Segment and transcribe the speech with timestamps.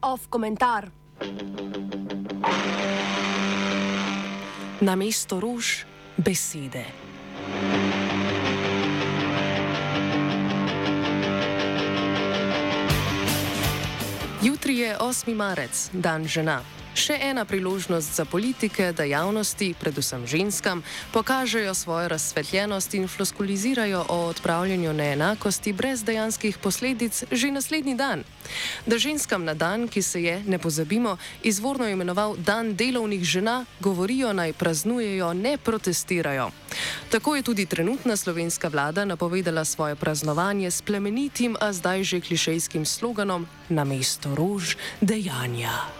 [0.00, 0.90] Off komentar.
[4.80, 5.86] Na mesto ruž
[6.18, 6.84] besede.
[14.42, 15.36] Jutri je 8.
[15.36, 16.79] marec, dan žena.
[16.90, 24.16] Še ena priložnost za politike, da javnosti, predvsem ženskam, pokažejo svojo razsvetljenost in floskulizirajo o
[24.26, 28.24] odpravljanju neenakosti brez dejanskih posledic že naslednji dan.
[28.86, 34.32] Da ženskam na dan, ki se je, ne pozabimo, izvorno imenoval Dan delovnih žena, govorijo
[34.32, 36.50] naj praznujejo, ne protestirajo.
[37.10, 42.86] Tako je tudi trenutna slovenska vlada napovedala svoje praznovanje s plemenitim, a zdaj že klišejskim
[42.86, 45.99] sloganom: Na mesto rož dejanja.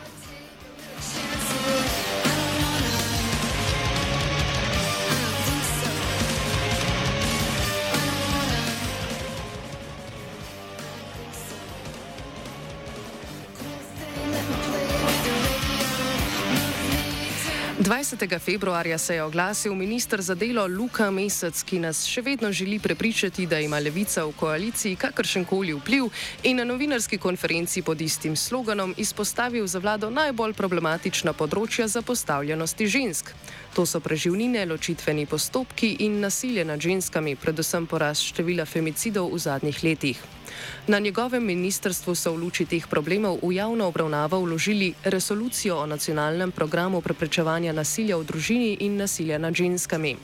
[17.90, 18.38] 20.
[18.38, 23.46] februarja se je oglasil ministr za delo Luka Mesec, ki nas še vedno želi prepričati,
[23.50, 26.06] da ima levica v koaliciji kakršen koli vpliv
[26.42, 33.34] in na novinarski konferenci pod istim sloganom izpostavil za vlado najbolj problematična področja zapostavljenosti žensk.
[33.74, 39.82] To so preživnine, ločitveni postopki in nasilje nad ženskami, predvsem porast števila femicidov v zadnjih
[39.82, 40.39] letih.
[40.86, 46.52] Na njegovem ministrstvu so v luči teh problemov v javno obravnavo vložili resolucijo o nacionalnem
[46.52, 50.16] programu preprečevanja nasilja v družini in nasilja nad ženskami.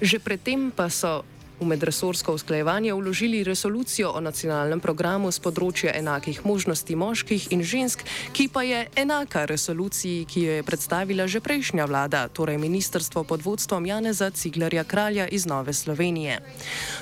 [0.00, 1.24] Že predtem pa so
[1.62, 8.02] v medresorsko usklajevanje vložili resolucijo o nacionalnem programu z področja enakih možnosti moških in žensk,
[8.34, 13.46] ki pa je enaka resoluciji, ki jo je predstavila že prejšnja vlada, torej ministrstvo pod
[13.46, 16.40] vodstvom Janeza Ciglarja Kralja iz Nove Slovenije.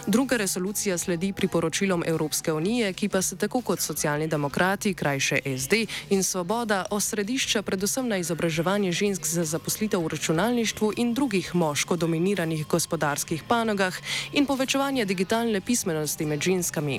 [0.07, 5.87] Druga resolucija sledi priporočilom Evropske unije, ki pa se tako kot socialni demokrati, krajše SD
[6.11, 12.67] in Svoboda osredišča predvsem na izobraževanje žensk za zaposlitev v računalništvu in drugih moško dominiranih
[12.67, 13.97] gospodarskih panogah
[14.33, 16.99] in povečevanje digitalne pismenosti med ženskami.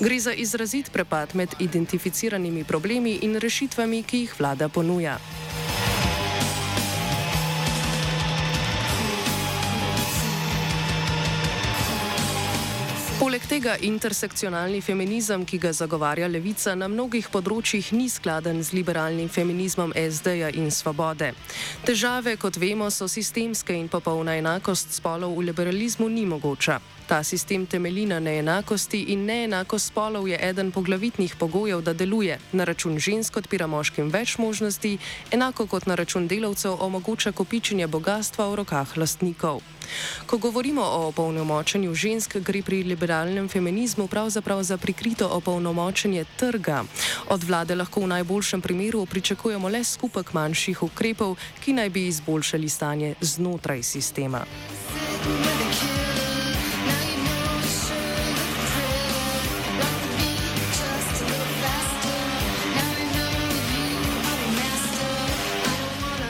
[0.00, 5.18] Gre za izrazit prepad med identificiranimi problemi in rešitvami, ki jih vlada ponuja.
[13.38, 19.30] Poleg tega intersekcionalni feminizem, ki ga zagovarja levica, na mnogih področjih ni skladen z liberalnim
[19.30, 21.30] feminizmom SD-ja in svobode.
[21.86, 26.80] Težave, kot vemo, so sistemske in popolna enakost spolov v liberalizmu ni mogoča.
[27.08, 32.38] Ta sistem temelji na neenakosti in neenakost spolov je eden poglavitnih pogojev, da deluje.
[32.52, 34.98] Na račun žensk odpira moškim več možnosti,
[35.32, 39.62] enako kot na račun delavcev omogoča kopičenje bogatstva v rokah lastnikov.
[40.26, 46.84] Ko govorimo o opolnomočenju žensk, gre pri liberalnem feminizmu pravzaprav za prikrito opolnomočenje trga.
[47.28, 52.68] Od vlade lahko v najboljšem primeru pričakujemo le skupek manjših ukrepov, ki naj bi izboljšali
[52.68, 54.44] stanje znotraj sistema.
[55.18, 55.57] Thank you.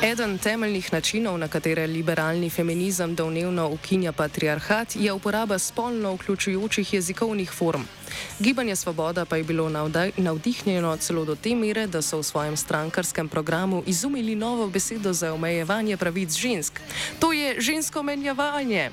[0.03, 7.51] Eden temeljnih načinov, na katere liberalni feminizem domnevno ukinja patriarhat, je uporaba spolno vključujočih jezikovnih
[7.51, 7.83] form.
[8.39, 9.69] Gibanje Svoboda pa je bilo
[10.17, 15.35] navdihnjeno celo do te mere, da so v svojem strankarskem programu izumili novo besedo za
[15.35, 16.81] omejevanje pravic žensk.
[17.19, 18.91] To je žensko menjavanje.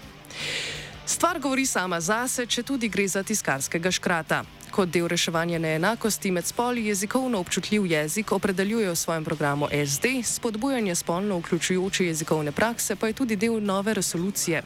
[1.06, 4.44] Stvar govori sama zase, če tudi gre za tiskarskega škrata.
[4.76, 10.96] Kot del reševanja neenakosti med spoli jezikovno občutljiv jezik opredeljuje v svojem programu SD, spodbujanje
[10.96, 14.64] spolno vključujoče jezikovne prakse pa je tudi del nove resolucije.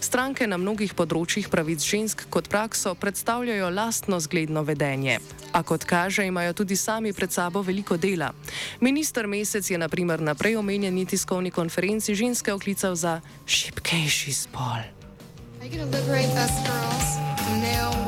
[0.00, 5.20] Stranke na mnogih področjih pravic žensk kot prakso predstavljajo lastno zgledno vedenje.
[5.52, 8.32] A kot kaže, imajo tudi sami pred sabo veliko dela.
[8.80, 14.82] Ministr Mesec je naprimer na prej omenjeni tiskovni konferenci ženske oklical za šipkejši spol.
[15.62, 17.08] Are you gonna liberate us girls
[17.38, 18.03] from male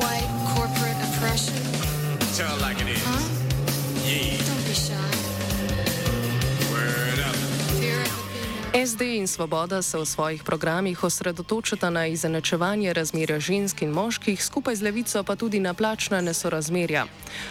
[8.76, 14.76] SD in Svoboda se v svojih programih osredotočata na izenačevanje razmerja žensk in moških, skupaj
[14.76, 17.06] z levico pa tudi na plačna nesorazmerja.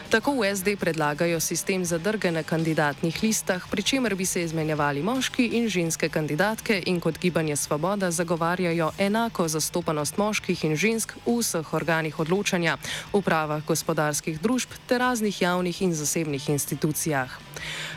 [0.09, 5.45] Tako v SD predlagajo sistem zadrge na kandidatnih listah, pri čemer bi se izmenjevali moški
[5.57, 11.73] in ženske kandidatke in kot gibanje Svoboda zagovarjajo enako zastopanost moških in žensk v vseh
[11.73, 12.77] organih odločanja,
[13.13, 17.33] upravah gospodarskih družb ter raznih javnih in zasebnih institucijah.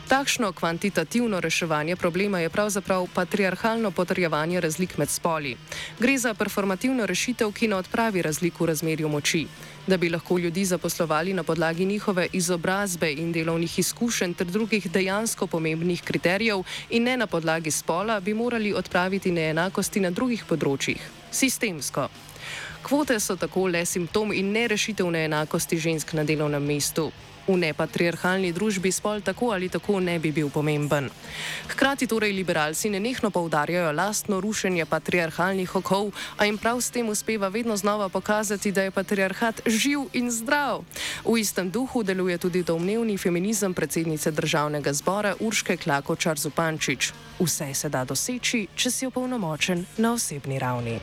[0.09, 5.57] Takšno kvantitativno reševanje problema je pravzaprav patriarhalno potrjevanje razlik med spoli.
[5.99, 9.41] Gre za performativno rešitev, ki ne odpravi razlik v razmerju moči.
[9.87, 15.47] Da bi lahko ljudi zaposlovali na podlagi njihove izobrazbe in delovnih izkušenj ter drugih dejansko
[15.47, 21.03] pomembnih kriterijev in ne na podlagi spola, bi morali odpraviti neenakosti na drugih področjih.
[21.31, 22.07] Sistemsko.
[22.83, 27.11] Kvote so tako le simptom in ne rešitev neenakosti žensk na delovnem mestu.
[27.49, 31.09] V nepatriarhalni družbi spol tako ali tako ne bi bil pomemben.
[31.73, 37.49] Hkrati torej liberalci nenehno poudarjajo lastno rušenje patriarhalnih okov, a jim prav s tem uspeva
[37.49, 40.85] vedno znova pokazati, da je patriarhat živ in zdrav.
[41.25, 47.13] V istem duhu deluje tudi domnevni feminizem predsednice državnega zbora Urške Klakočar Zupančič.
[47.41, 51.01] Vse se da doseči, če si opolnomočen na osebni ravni.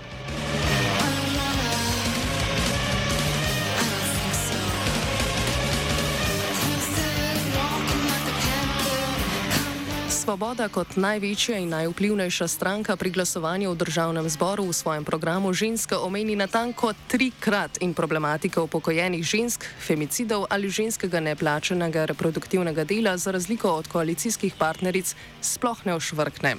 [10.26, 16.02] Svoboda kot največja in najvplivnejša stranka pri glasovanju v državnem zboru v svojem programu ženska
[16.02, 23.70] omeni natanko trikrat in problematiko upokojenih žensk, femicidov ali ženskega neplačenega reproduktivnega dela za razliko
[23.70, 25.14] od koalicijskih partneric
[25.46, 26.58] sploh ne ošvrkne.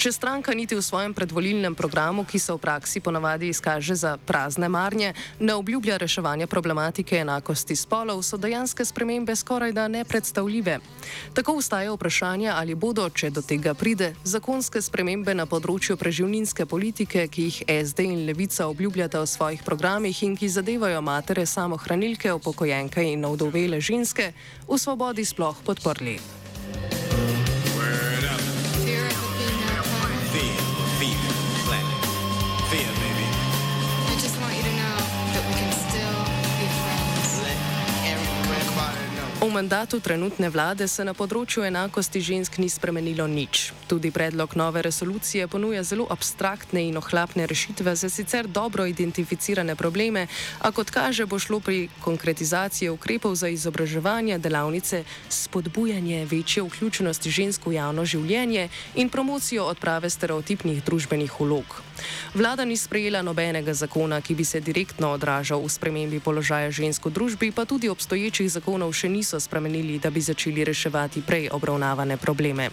[0.00, 4.72] Če stranka niti v svojem predvolilnem programu, ki se v praksi ponavadi izkaže za prazne
[4.72, 5.12] marnje,
[5.44, 10.80] ne obljublja reševanja problematike enakosti spolov, so dejanske spremembe skoraj da nepredstavljive.
[11.36, 16.62] Tako ustaje vprašanje, ali bodo bodo, če do tega pride, zakonske spremembe na področju preživninske
[16.70, 22.30] politike, ki jih SD in Levica obljubljata v svojih programih in ki zadevajo matere samohranilke,
[22.38, 24.30] upokojenke in ovdovele ženske,
[24.70, 26.43] v svobodi sploh podprli.
[39.44, 43.76] V mandatu trenutne vlade se na področju enakosti žensk ni spremenilo nič.
[43.84, 50.32] Tudi predlog nove resolucije ponuja zelo abstraktne in ohlapne rešitve za sicer dobro identificirane probleme,
[50.64, 57.68] a kot kaže, bo šlo pri konkretizaciji ukrepov za izobraževanje delavnice spodbujanje večje vključenosti žensk
[57.68, 61.84] v javno življenje in promocijo odprave stereotipnih družbenih vlog.
[62.32, 67.12] Vlada ni sprejela nobenega zakona, ki bi se direktno odražal v spremembi položaja žensk v
[67.12, 72.70] družbi, pa tudi obstoječih zakonov še niso spremenili, da bi začeli reševati prej obravnavane probleme.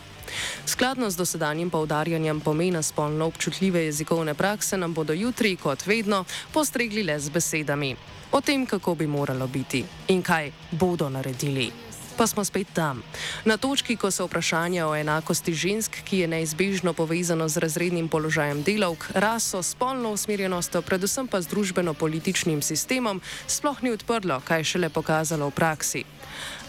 [0.65, 7.03] Skladno z dosedanjim poudarjanjem pomena spolno občutljive jezikovne prakse nam bodo jutri, kot vedno, postregli
[7.03, 7.95] le z besedami
[8.31, 11.90] o tem, kako bi moralo biti in kaj bodo naredili
[12.21, 13.01] pa smo spet tam.
[13.49, 18.61] Na točki, ko se vprašanje o enakosti žensk, ki je neizbežno povezano z razrednim položajem
[18.61, 25.49] delavk, raso, spolno usmerjenostjo, predvsem pa z družbeno-političnim sistemom, sploh ni odprlo, kaj šele pokazalo
[25.49, 26.03] v praksi.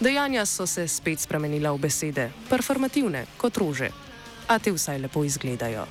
[0.01, 3.93] Dejanja so se spet spremenila v besede, performativne kot rože,
[4.49, 5.85] a te vsaj lepo izgledajo.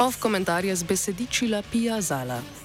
[0.00, 2.61] Ov komentar je z besedičila Pija Zala.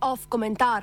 [0.00, 0.82] Off komentar.